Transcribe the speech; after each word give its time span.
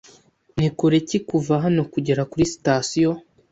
Ni 0.59 0.69
kure 0.77 0.97
ki 1.07 1.17
kuva 1.27 1.53
hano 1.63 1.81
kugera 1.93 2.21
kuri 2.31 2.43
sitasiyo? 2.53 3.11